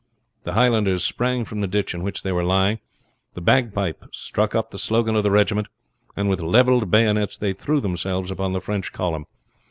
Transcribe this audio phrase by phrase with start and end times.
[0.45, 2.79] The Highlanders sprang from the ditch in which they were lying,
[3.35, 5.67] the bagpipes struck up the slogan of the regiment,
[6.17, 9.27] and with leveled bayonets they threw themselves upon the French column.